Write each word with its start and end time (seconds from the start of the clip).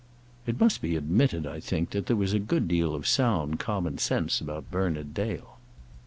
It 0.47 0.59
must 0.59 0.81
be 0.81 0.95
admitted, 0.95 1.45
I 1.45 1.59
think, 1.59 1.91
that 1.91 2.07
there 2.07 2.15
was 2.15 2.33
a 2.33 2.39
great 2.39 2.67
deal 2.67 2.95
of 2.95 3.05
sound, 3.05 3.59
common 3.59 3.99
sense 3.99 4.41
about 4.41 4.71
Bernard 4.71 5.13
Dale. 5.13 5.59